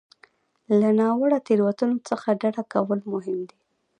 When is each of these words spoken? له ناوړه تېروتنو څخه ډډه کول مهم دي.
له 0.79 0.89
ناوړه 0.99 1.39
تېروتنو 1.47 1.97
څخه 2.09 2.27
ډډه 2.41 2.63
کول 2.73 2.99
مهم 3.13 3.37
دي. 3.49 3.57